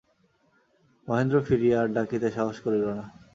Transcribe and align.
মহেন্দ্র 1.07 1.37
ফিরিয়া 1.47 1.77
আর 1.81 1.87
ডাকিতে 1.95 2.29
সাহস 2.31 2.57
করিল 2.65 2.85
না। 2.91 3.05